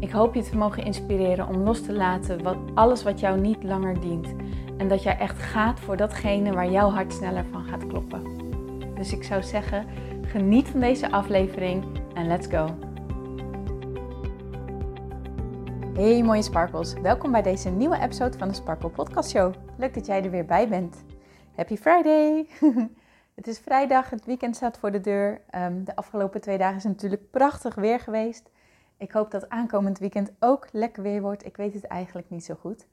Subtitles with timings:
[0.00, 3.62] Ik hoop je te mogen inspireren om los te laten wat, alles wat jou niet
[3.62, 4.34] langer dient.
[4.76, 8.22] En dat jij echt gaat voor datgene waar jouw hart sneller van gaat kloppen.
[8.94, 9.86] Dus ik zou zeggen,
[10.22, 12.74] geniet van deze aflevering en let's go.
[15.94, 19.54] Hey mooie sparkles, welkom bij deze nieuwe episode van de Sparkle Podcast Show.
[19.76, 21.04] Leuk dat jij er weer bij bent.
[21.54, 22.46] Happy Friday!
[23.38, 25.40] het is vrijdag, het weekend staat voor de deur.
[25.50, 28.50] Ehm, de afgelopen twee dagen is natuurlijk prachtig weer geweest.
[28.98, 31.46] Ik hoop dat aankomend weekend ook lekker weer wordt.
[31.46, 32.86] Ik weet het eigenlijk niet zo goed.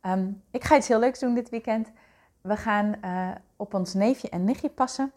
[0.00, 1.92] Ehm, ik ga iets heel leuks doen dit weekend.
[2.40, 5.12] We gaan uh, op ons neefje en nichtje passen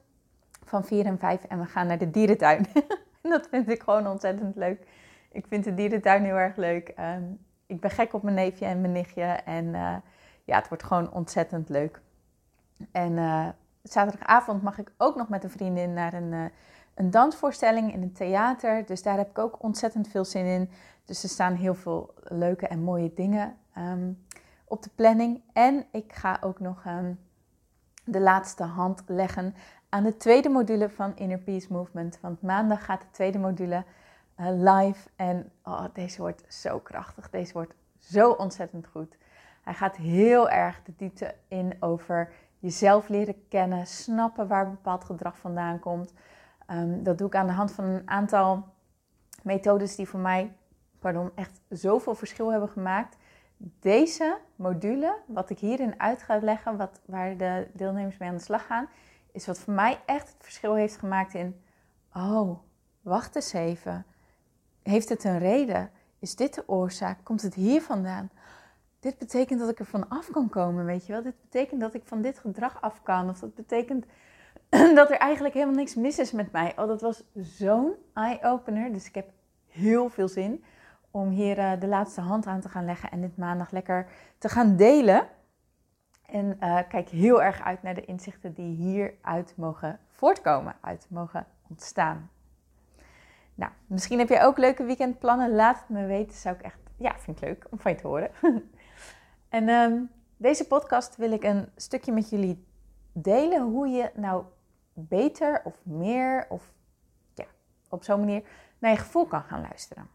[0.63, 2.65] van 4 en 5 en we gaan naar de dierentuin.
[3.21, 4.87] dat vind ik gewoon ontzettend leuk.
[5.31, 6.93] Ik vind de dierentuin heel erg leuk.
[6.99, 9.95] Um, ik ben gek op mijn neefje en mijn nichtje en uh,
[10.43, 12.01] ja, het wordt gewoon ontzettend leuk.
[12.91, 13.47] En uh,
[13.83, 16.51] zaterdagavond mag ik ook nog met een vriendin naar een
[16.95, 18.85] een dansvoorstelling in een theater.
[18.85, 20.69] Dus daar heb ik ook ontzettend veel zin in.
[21.05, 24.11] Dus er staan heel veel leuke en mooie dingen ehm,
[24.65, 25.41] op de planning.
[25.53, 27.19] En ik ga ook nog um,
[28.03, 29.55] de laatste hand leggen
[29.89, 32.19] aan de tweede module van Inner Peace Movement.
[32.21, 33.83] Want maandag gaat de tweede module
[34.39, 35.09] uh, live.
[35.15, 37.29] En oh, deze wordt zo krachtig.
[37.29, 39.17] Deze wordt zo ontzettend goed.
[39.61, 45.37] Hij gaat heel erg de diepte in over jezelf leren kennen, snappen waar bepaald gedrag
[45.37, 46.13] vandaan komt.
[46.71, 48.63] Um, dat doe ik aan de hand van een aantal
[49.41, 50.53] methodes die voor mij
[51.05, 53.17] pardon, echt zoveel verschil hebben gemaakt.
[53.79, 58.41] Deze module, wat ik hierin uit ga leggen, wat, waar de deelnemers mee aan de
[58.41, 58.87] slag gaan,
[59.31, 61.61] is wat voor mij echt het verschil heeft gemaakt in:
[62.13, 62.59] oh,
[63.01, 64.05] wacht eens even.
[64.83, 65.91] Heeft het een reden?
[66.19, 67.17] Is dit de oorzaak?
[67.23, 68.29] Komt het hier vandaan?
[68.99, 71.21] Dit betekent dat ik er van af kan komen, weet je wel?
[71.21, 73.29] Dit betekent dat ik van dit gedrag af kan.
[73.29, 74.05] Of dat betekent
[74.95, 76.73] dat er eigenlijk helemaal niks mis is met mij.
[76.77, 78.93] Oh, dat was zo'n eye-opener.
[78.93, 79.29] Dus ik heb
[79.67, 80.63] heel veel zin
[81.11, 84.49] om hier uh, de laatste hand aan te gaan leggen en dit maandag lekker te
[84.49, 85.27] gaan delen.
[86.25, 91.45] En uh, kijk heel erg uit naar de inzichten die hieruit mogen voortkomen, uit mogen
[91.69, 92.29] ontstaan.
[93.55, 95.55] Nou, misschien heb je ook leuke weekendplannen.
[95.55, 96.37] Laat het me weten.
[96.37, 98.31] Zou ik echt, ja, vind ik leuk om van je te horen.
[99.49, 102.65] en um, deze podcast wil ik een stukje met jullie
[103.11, 104.43] delen hoe je nou
[104.95, 106.73] beter of meer of
[107.33, 107.45] ja,
[107.89, 108.43] op zo'n manier
[108.79, 110.07] naar je gevoel kan gaan luisteren.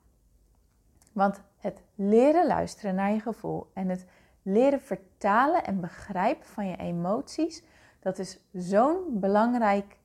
[1.12, 4.06] Want het leren luisteren naar je gevoel en het
[4.42, 7.62] leren vertalen en begrijpen van je emoties,
[8.00, 9.98] dat is zo'n belangrijk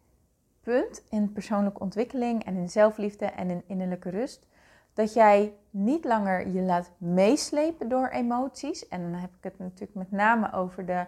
[0.62, 4.48] punt in persoonlijke ontwikkeling en in zelfliefde en in innerlijke rust.
[4.94, 8.88] Dat jij niet langer je laat meeslepen door emoties.
[8.88, 11.06] En dan heb ik het natuurlijk met name over de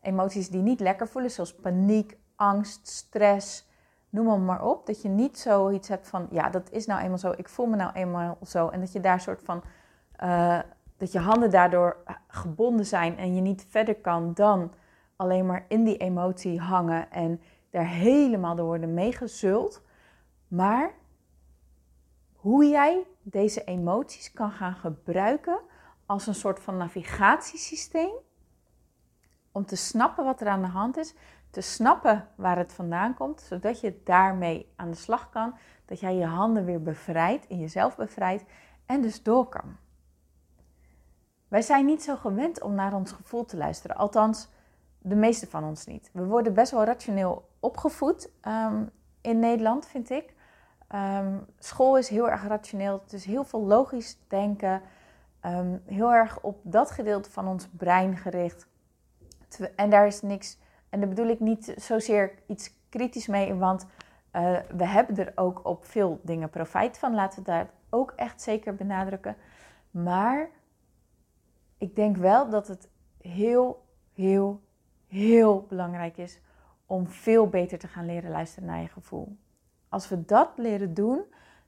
[0.00, 3.68] emoties die niet lekker voelen, zoals paniek, angst, stress,
[4.10, 4.86] noem hem maar op.
[4.86, 7.76] Dat je niet zoiets hebt van, ja, dat is nou eenmaal zo, ik voel me
[7.76, 8.68] nou eenmaal zo.
[8.68, 9.62] En dat je daar soort van,
[10.22, 10.58] uh,
[10.96, 11.96] dat je handen daardoor
[12.28, 14.72] gebonden zijn en je niet verder kan dan
[15.16, 17.40] alleen maar in die emotie hangen en
[17.70, 19.82] daar helemaal door worden meegezult.
[20.48, 20.90] Maar
[22.32, 25.58] hoe jij deze emoties kan gaan gebruiken
[26.06, 28.12] als een soort van navigatiesysteem
[29.52, 31.14] om te snappen wat er aan de hand is,
[31.50, 36.14] te snappen waar het vandaan komt, zodat je daarmee aan de slag kan, dat jij
[36.14, 38.44] je handen weer bevrijdt, in jezelf bevrijdt
[38.86, 39.76] en dus door kan.
[41.48, 44.48] Wij zijn niet zo gewend om naar ons gevoel te luisteren, althans
[44.98, 46.10] de meeste van ons niet.
[46.12, 48.90] We worden best wel rationeel opgevoed um,
[49.20, 50.34] in Nederland, vind ik.
[50.94, 54.82] Um, school is heel erg rationeel, is heel veel logisch denken,
[55.46, 58.68] um, heel erg op dat gedeelte van ons brein gericht.
[59.76, 60.58] En daar is niks
[60.90, 63.86] en daar bedoel ik niet zozeer iets kritisch mee, want
[64.32, 67.14] uh, we hebben er ook op veel dingen profijt van.
[67.14, 69.36] Laten we dat ook echt zeker benadrukken.
[69.90, 70.48] Maar
[71.78, 72.88] ik denk wel dat het
[73.20, 74.60] heel, heel,
[75.06, 76.40] heel belangrijk is
[76.86, 79.36] om veel beter te gaan leren luisteren naar je gevoel.
[79.88, 81.24] Als we dat leren doen,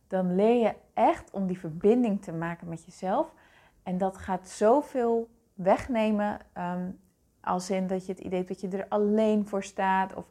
[0.06, 3.34] dan leer je echt om die verbinding te maken met jezelf.
[3.82, 7.00] En dat gaat zoveel wegnemen um,
[7.42, 10.14] als in dat je het idee hebt dat je er alleen voor staat.
[10.14, 10.26] Of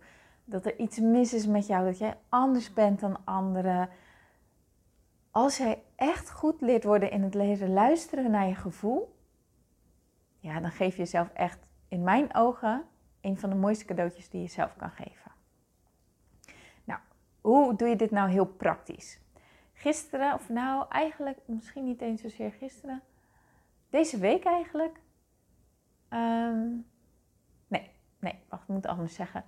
[0.46, 1.86] dat er iets mis is met jou.
[1.86, 3.90] Dat jij anders bent dan anderen.
[5.32, 9.16] als jij echt goed leert worden in het leren luisteren naar je gevoel,
[10.40, 12.84] ja, dan geef je jezelf echt in mijn ogen
[13.22, 15.32] een van de mooiste cadeautjes die je zelf kan geven.
[16.84, 17.00] Nou,
[17.42, 19.20] hoe doe je dit nou heel praktisch?
[19.74, 23.02] Gisteren, of nou eigenlijk misschien niet eens zozeer gisteren,
[23.90, 25.00] deze week eigenlijk.
[26.10, 26.68] Ehm,
[28.22, 29.44] nee, wacht, ik moet anders zeggen.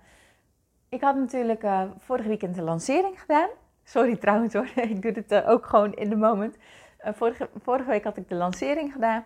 [0.88, 3.48] Ik had natuurlijk uh, vorig weekend de lancering gedaan.
[3.84, 6.56] Sorry trouwens hoor, ik doe het uh, ook gewoon in de moment.
[7.04, 9.24] Uh, vorige, vorige week had ik de lancering gedaan.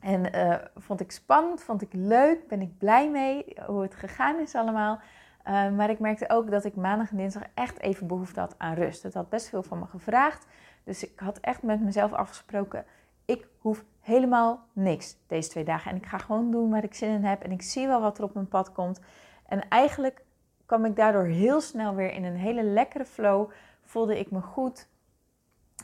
[0.00, 0.30] En
[0.76, 5.00] vond ik spannend, vond ik leuk, ben ik blij mee hoe het gegaan is allemaal.
[5.44, 9.02] maar ik merkte ook dat ik maandag en dinsdag echt even behoefte had aan rust.
[9.02, 10.46] Het had best veel van me gevraagd.
[10.84, 12.84] Dus ik had echt met mezelf afgesproken,
[13.24, 15.90] ik hoef helemaal niks deze twee dagen.
[15.90, 17.42] En ik ga gewoon doen waar ik zin in heb.
[17.42, 19.00] En ik zie wel wat er op mijn pad komt.
[19.46, 20.24] En eigenlijk
[20.66, 23.50] kwam ik daardoor heel snel weer in een hele lekkere flow.
[23.82, 24.88] Voelde ik me goed.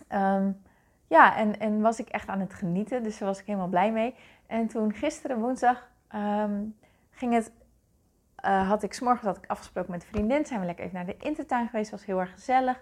[0.09, 0.50] Ehm,
[1.06, 3.03] ja, en, en was ik echt aan het genieten.
[3.03, 4.15] Dus daar was ik helemaal blij mee.
[4.47, 6.62] En toen gisteren, woensdag, ehm,
[7.11, 7.53] ging het,
[8.44, 10.47] uh, had ik s'morgens had ik afgesproken met een vriendin.
[10.47, 11.91] Zijn we lekker even naar de intertuin geweest.
[11.91, 12.81] Was heel erg gezellig.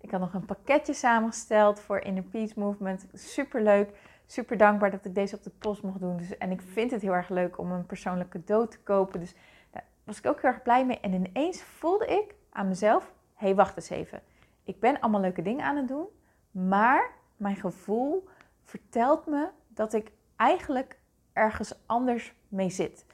[0.00, 3.06] Ik had nog een pakketje samengesteld voor Inner Peace Movement.
[3.12, 3.90] Super leuk.
[4.26, 6.16] Super dankbaar dat ik deze op de post mocht doen.
[6.16, 9.20] Dus, en ik vind het heel erg leuk om een persoonlijk cadeau te kopen.
[9.20, 9.34] Dus
[9.70, 11.00] daar was ik ook heel erg blij mee.
[11.00, 14.22] En ineens voelde ik aan mezelf: hé, hey, wacht eens even.
[14.64, 16.06] Ik ben allemaal leuke dingen aan het doen.
[16.50, 18.28] Maar mijn gevoel
[18.64, 20.98] vertelt me dat ik eigenlijk
[21.32, 23.06] ergens anders mee zit.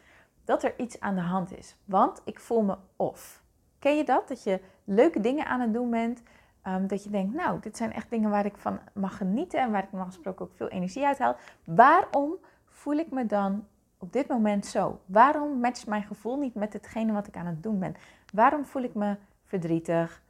[0.45, 1.77] Dat er iets aan de hand is.
[1.85, 3.43] Want ik voel me off.
[3.79, 4.29] Ken je dat?
[4.29, 6.23] Dat je leuke dingen aan het doen bent.
[6.63, 9.71] Ehm, dat je denkt, nou, dit zijn echt dingen waar ik van mag genieten en
[9.71, 11.37] waar ik normaal gesproken ook veel energie uit haal.
[11.65, 12.37] Waarom
[12.67, 13.67] voel ik me dan
[13.99, 15.01] op dit moment zo?
[15.07, 17.95] Waarom matcht mijn gevoel niet met hetgene wat ik aan het doen ben?
[18.33, 20.23] Waarom voel ik me verdrietig?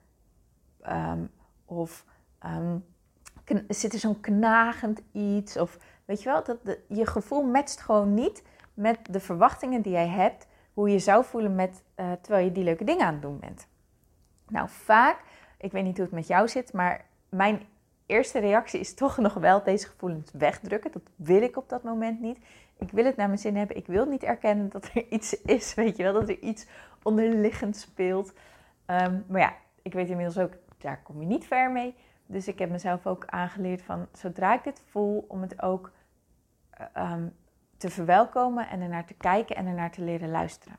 [0.81, 1.25] Ehm,
[1.65, 2.05] of
[2.47, 2.85] um,
[3.69, 5.57] zit er zo'n knagend iets?
[5.57, 8.43] Of weet je wel, dat je gevoel matcht gewoon niet
[8.75, 10.47] met de verwachtingen die jij hebt.
[10.75, 13.67] Hoe je zou voelen met, uh, terwijl je die leuke dingen aan het doen bent.
[14.49, 15.23] Nou, vaak
[15.61, 17.63] ik weet niet hoe het met jou zit, maar mijn
[18.07, 20.93] eerste reactie is toch nog wel deze gevoelens wegdrukken.
[20.93, 22.39] Dat wil ik op dat moment niet.
[22.79, 23.77] Ik wil het naar mijn zin hebben.
[23.77, 26.67] Ik wil niet erkennen dat er iets is, weet je wel, dat er iets
[27.03, 28.33] onderliggend speelt.
[28.87, 31.95] Ehm, maar ja, ik weet inmiddels ook, daar kom je niet ver mee.
[32.27, 35.91] Dus ik heb mezelf ook aangeleerd van, zodra ik dit voel, om het ook
[36.97, 37.15] uh,
[37.77, 40.77] te verwelkomen en ernaar te kijken en ernaar te leren luisteren.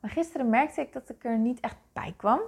[0.00, 2.40] Maar gisteren merkte ik dat ik er niet echt bij kwam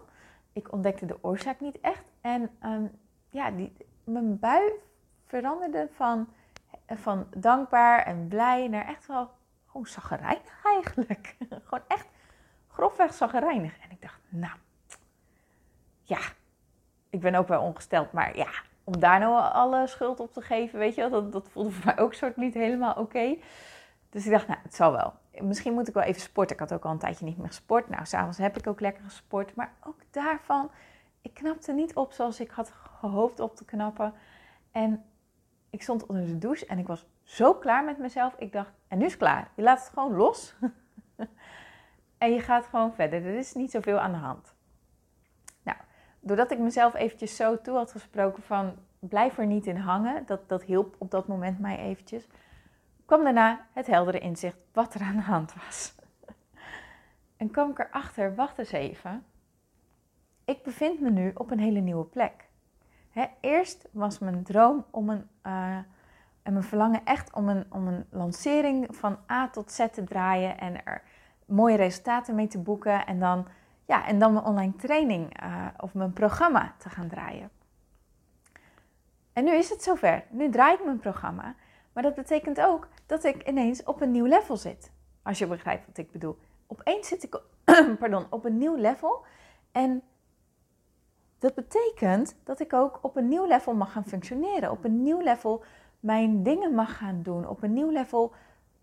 [0.52, 2.04] ik ontdekte de oorzaak niet echt.
[2.20, 2.98] En um,
[3.30, 3.72] ja, die,
[4.04, 4.72] mijn bui
[5.26, 6.28] veranderde van,
[6.86, 9.30] van dankbaar en blij naar echt wel
[9.66, 11.36] gewoon zaggerijnig eigenlijk.
[11.48, 12.06] gewoon echt
[12.68, 13.78] grofweg zaggerijnig.
[13.78, 14.56] En ik dacht, nou,
[16.02, 16.20] ja,
[17.10, 18.50] ik ben ook wel ongesteld, maar ja,
[18.84, 21.84] om daar nou alle schuld op te geven, weet je wel, dat, dat voelde voor
[21.84, 23.36] mij ook soort niet helemaal oké.
[24.10, 26.54] Dus ik dacht, nou, het zal wel misschien moet ik wel even sporten.
[26.54, 27.88] Ik had ook al een tijdje niet meer gesport.
[27.88, 29.54] Nou, s'avonds heb ik ook lekker gesport.
[29.54, 30.70] Maar ook daarvan,
[31.22, 34.14] ik knapte niet op zoals ik had gehoopt op te knappen.
[34.70, 35.04] En
[35.70, 38.34] ik stond onder de douche en ik was zo klaar met mezelf.
[38.38, 39.50] Ik dacht, en nu is het klaar.
[39.54, 40.54] Je laat het gewoon los.
[42.18, 43.26] en je gaat gewoon verder.
[43.26, 44.54] Er is niet zoveel aan de hand.
[45.62, 45.78] Nou,
[46.20, 48.74] doordat ik mezelf eventjes zo toe had gesproken van...
[48.98, 50.26] blijf er niet in hangen.
[50.26, 52.28] Dat, dat hielp op dat moment mij eventjes
[53.12, 55.94] kwam daarna het heldere inzicht wat er aan de hand was.
[57.36, 59.24] En kwam ik erachter, wacht eens even.
[60.44, 62.48] Ik bevind me nu op een hele nieuwe plek.
[63.40, 65.76] eerst was mijn droom om een, uh,
[66.42, 70.58] en mijn verlangen echt om een, om een lancering van A tot Z te draaien
[70.58, 71.02] en er
[71.46, 73.06] mooie resultaten mee te boeken.
[73.06, 73.46] En dan,
[73.86, 77.50] ja, en dan mijn online training uh, of mijn programma te gaan draaien.
[79.32, 80.24] En nu is het zover.
[80.30, 81.54] Nu draai ik mijn programma.
[81.92, 84.92] Maar dat betekent ook dat ik ineens op een nieuw level zit.
[85.22, 86.38] Als je begrijpt wat ik bedoel.
[86.66, 87.40] Opeens zit ik
[88.00, 89.24] pardon, op een nieuw level.
[89.72, 90.02] En
[91.38, 94.70] dat betekent dat ik ook op een nieuw level mag gaan functioneren.
[94.70, 95.64] Op een nieuw level
[96.00, 97.48] mijn dingen mag gaan doen.
[97.48, 98.32] Op een nieuw level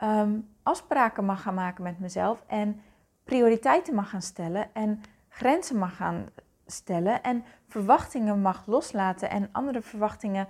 [0.04, 2.44] um, afspraken mag gaan maken met mezelf.
[2.48, 2.82] En
[3.24, 4.74] prioriteiten mag gaan stellen.
[4.74, 6.26] En grenzen mag gaan
[6.66, 7.24] stellen.
[7.24, 9.30] En verwachtingen mag loslaten.
[9.30, 10.48] En andere verwachtingen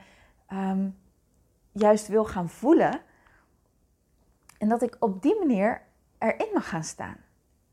[0.54, 0.98] um,
[1.72, 3.02] juist wil gaan voelen.
[4.58, 5.82] En dat ik op die manier
[6.18, 7.18] erin mag gaan staan.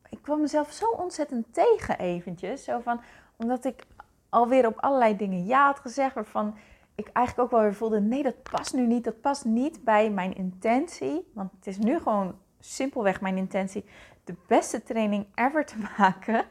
[0.09, 2.65] Ik kwam mezelf zo ontzettend tegen eventjes.
[2.65, 3.01] Zo van,
[3.37, 3.87] omdat ik
[4.29, 6.15] alweer op allerlei dingen ja had gezegd.
[6.15, 6.57] Waarvan
[6.95, 9.05] ik eigenlijk ook wel weer voelde, nee dat past nu niet.
[9.05, 11.31] Dat past niet bij mijn intentie.
[11.35, 13.85] Want het is nu gewoon simpelweg mijn intentie.
[14.25, 16.45] De beste training ever te maken.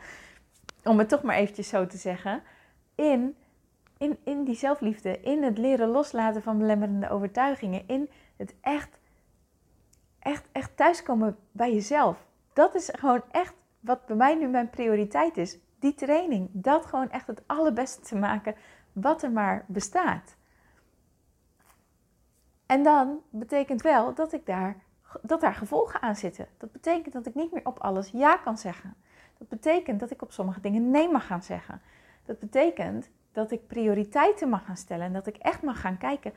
[0.83, 2.43] Om het toch maar eventjes zo te zeggen.
[2.95, 3.35] In
[3.97, 8.99] in, in die zelfliefde, in het leren loslaten van belemmerende overtuigingen, in het echt,
[10.19, 12.25] echt, echt thuiskomen bij jezelf.
[12.53, 15.57] Dat is gewoon echt wat bij mij nu mijn prioriteit is.
[15.79, 18.55] Die training, dat gewoon echt het allerbeste te maken
[18.93, 20.35] wat er maar bestaat.
[22.65, 24.83] En dan betekent wel dat ik daar
[25.21, 26.47] dat daar gevolgen aan zitten.
[26.57, 28.95] Dat betekent dat ik niet meer op alles ja kan zeggen.
[29.37, 31.81] Dat betekent dat ik op sommige dingen nee mag gaan zeggen.
[32.25, 36.33] Dat betekent dat ik prioriteiten mag gaan stellen en dat ik echt mag gaan kijken: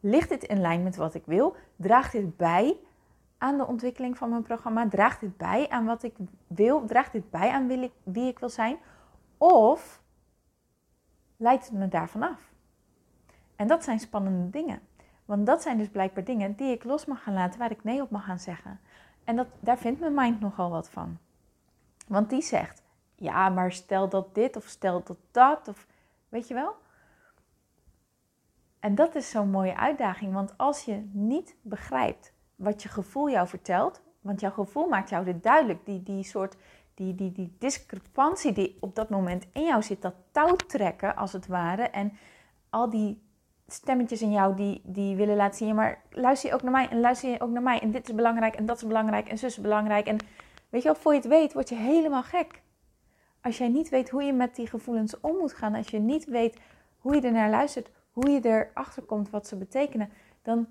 [0.00, 1.56] ligt dit in lijn met wat ik wil?
[1.76, 2.76] Draagt dit bij
[3.38, 4.88] aan de ontwikkeling van mijn programma?
[4.88, 6.14] Draagt dit bij aan wat ik
[6.46, 6.84] wil?
[6.84, 8.76] Draagt dit bij aan wie ik, wil zijn?
[9.38, 10.02] Of
[11.36, 12.52] leidt het me daarvan af?
[13.56, 14.80] En dat zijn spannende dingen.
[15.24, 18.02] Want dat zijn dus blijkbaar dingen die ik los mag gaan laten, waar ik nee
[18.02, 18.80] op mag gaan zeggen.
[19.24, 21.18] En dat, daar vindt mijn mind nogal wat van.
[22.06, 22.82] Want die zegt,
[23.14, 25.86] ja, maar stel dat dit of stel dat dat, of
[26.36, 26.74] weet je wel?
[28.80, 33.48] En dat is zo'n mooie uitdaging, want als je niet begrijpt wat je gevoel jou
[33.48, 36.56] vertelt, want jouw gevoel maakt jou dit duidelijk, die, die soort,
[36.94, 41.46] die, die, die discrepantie die op dat moment in jou zit, dat touwtrekken als het
[41.46, 42.12] ware, en
[42.70, 43.22] al die
[43.66, 47.00] stemmetjes in jou die, die willen laten zien, maar luister je ook naar mij en
[47.00, 49.56] luister je ook naar mij en dit is belangrijk en dat is belangrijk en zus
[49.56, 50.18] is belangrijk en
[50.68, 52.64] weet je wel, voor je het weet word je helemaal gek.
[53.46, 56.24] Als jij niet weet hoe je met die gevoelens om moet gaan, als je niet
[56.24, 56.60] weet
[56.98, 60.10] hoe je er naar luistert, hoe je erachter komt wat ze betekenen,
[60.42, 60.68] dan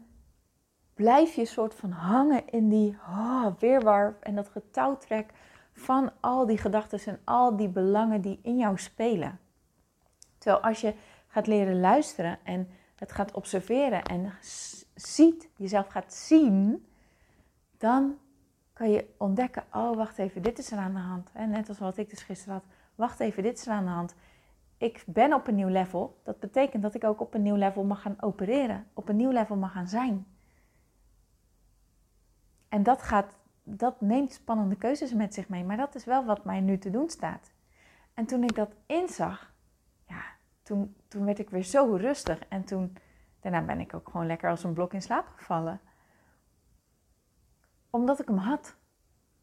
[0.94, 5.32] blijf je soort van hangen in die oh, weerwar en dat getouwtrek
[5.74, 9.39] van al die gedachten en al die belangen die in jou spelen.
[10.38, 10.94] Terwijl als je
[11.27, 14.34] gaat leren luisteren en het gaat observeren en
[14.96, 16.86] ziet, jezelf gaat zien,
[17.77, 18.17] dan
[18.75, 21.34] kan je ontdekken, oh wacht even, dit is er aan de hand.
[21.34, 22.63] Net als wat ik dus gisteren had,
[22.96, 24.15] wacht even, dit is er aan de hand.
[24.77, 26.22] Ik ben op een nieuw level.
[26.24, 29.32] Dat betekent dat ik ook op een nieuw level mag gaan opereren, op een nieuw
[29.32, 30.25] level mag gaan zijn.
[32.70, 36.46] En dat, gaat, dat neemt spannende keuzes met zich mee, maar dat is wel wat
[36.46, 37.51] mij nu te doen staat.
[38.13, 39.53] En toen ik dat inzag,
[40.08, 40.24] ja,
[40.63, 42.39] toen, toen werd ik weer zo rustig.
[42.48, 42.98] En toen,
[43.39, 45.79] daarna ben ik ook gewoon lekker als een blok in slaap gevallen.
[47.96, 48.75] Omdat ik hem had.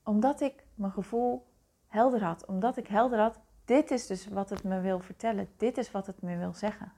[0.02, 1.46] Omdat ik mijn gevoel
[1.86, 2.46] helder had.
[2.46, 5.48] Omdat ik helder had, dit is dus wat het me wil vertellen.
[5.56, 6.92] Dit is wat het me wil zeggen.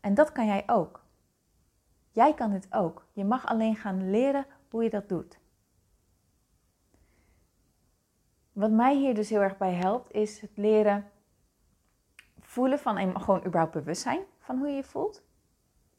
[0.00, 1.04] En dat kan jij ook.
[2.10, 3.06] Jij kan dit ook.
[3.12, 5.38] Je mag alleen gaan leren hoe je dat doet.
[8.52, 11.10] Wat mij hier dus heel erg bij helpt, is het leren
[12.40, 15.22] voelen van gewoon überhaupt bewust zijn van hoe je je voelt.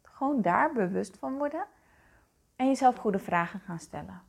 [0.01, 1.65] Gewoon daar bewust van worden.
[2.55, 4.28] En jezelf goede vragen gaan stellen.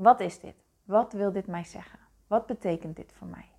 [0.00, 0.54] Wat is dit?
[0.84, 1.98] Wat wil dit mij zeggen?
[2.26, 3.50] Wat betekent dit voor mij?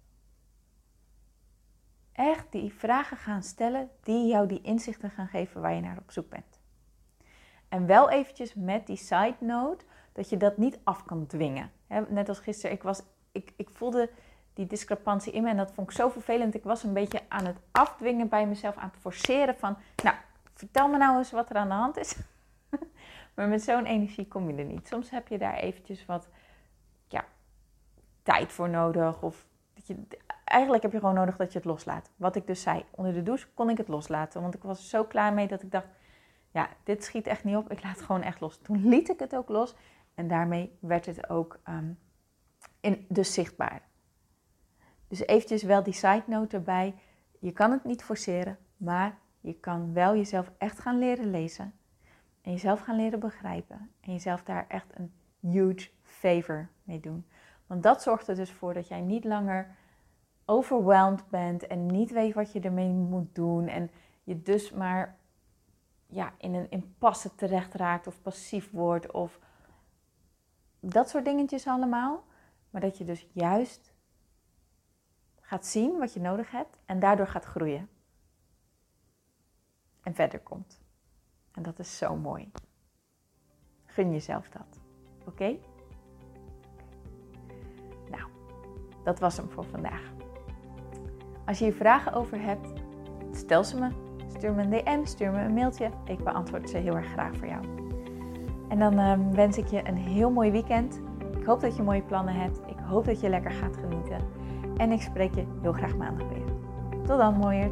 [2.11, 6.11] Echt die vragen gaan stellen die jou die inzichten gaan geven waar je naar op
[6.11, 6.59] zoek bent.
[7.69, 11.71] En wel eventjes met die side note dat je dat niet af kan dwingen.
[12.07, 14.09] Net als gisteren, ik, was, ik, ik voelde
[14.53, 15.49] die discrepantie in me.
[15.49, 16.55] En dat vond ik zo vervelend.
[16.55, 20.15] Ik was een beetje aan het afdwingen bij mezelf, aan het forceren van, nou,
[20.53, 22.15] vertel me nou eens wat er aan de hand is.
[23.33, 24.87] Maar met zo'n energie kom je er niet.
[24.87, 26.29] Soms heb je daar eventjes wat
[27.07, 27.25] ja,
[28.23, 29.21] tijd voor nodig.
[29.21, 29.95] Of dat je,
[30.43, 32.11] eigenlijk heb je gewoon nodig dat je het loslaat.
[32.15, 34.41] Wat ik dus zei, onder de douche kon ik het loslaten.
[34.41, 35.87] Want ik was zo klaar mee dat ik dacht,
[36.51, 37.71] ja, dit schiet echt niet op.
[37.71, 38.57] Ik laat het gewoon echt los.
[38.57, 39.75] Toen liet ik het ook los.
[40.13, 41.99] En daarmee werd het ook um,
[42.79, 43.81] in, dus zichtbaar.
[45.07, 46.95] Dus eventjes wel die side note erbij.
[47.39, 51.73] Je kan het niet forceren, maar je kan wel jezelf echt gaan leren lezen.
[52.41, 53.91] En jezelf gaan leren begrijpen.
[53.99, 57.25] En jezelf daar echt een huge favor mee doen.
[57.67, 59.75] Want dat zorgt er dus voor dat jij niet langer
[60.45, 63.67] overwhelmed bent en niet weet wat je ermee moet doen.
[63.67, 63.91] En
[64.23, 65.17] je dus maar
[66.07, 69.39] ja, in een impasse terecht raakt of passief wordt of
[70.79, 72.23] dat soort dingetjes allemaal.
[72.69, 73.93] Maar dat je dus juist
[75.41, 77.89] gaat zien wat je nodig hebt en daardoor gaat groeien.
[80.03, 80.81] En verder komt.
[81.53, 82.51] En dat is zo mooi.
[83.85, 84.79] Gun jezelf dat.
[85.25, 85.57] Oké?
[88.09, 88.23] Nou,
[89.03, 90.11] dat was hem voor vandaag.
[91.45, 92.73] Als je hier vragen over hebt,
[93.31, 93.89] stel ze me.
[94.27, 95.89] Stuur me een DM, stuur me een mailtje.
[96.05, 97.65] Ik beantwoord ze heel erg graag voor jou.
[98.69, 101.01] En dan ehm, wens ik je een heel mooi weekend.
[101.37, 102.59] Ik hoop dat je mooie plannen hebt.
[102.67, 104.19] Ik hoop dat je lekker gaat genieten.
[104.77, 106.45] En ik spreek je heel graag maandag weer.
[107.05, 107.71] Tot dan, mooier.